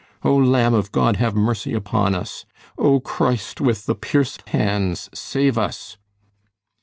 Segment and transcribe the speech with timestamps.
[0.23, 2.43] O, Lamb of God, have mercy upon us!
[2.75, 5.97] O, Christ, with the pierced hands, save us!"